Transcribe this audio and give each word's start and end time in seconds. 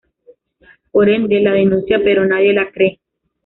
Por 0.91 1.09
ende, 1.09 1.39
la 1.41 1.51
denuncia, 1.53 1.99
pero 2.03 2.25
nadie 2.25 2.53
le 2.53 2.71
cree. 2.71 2.99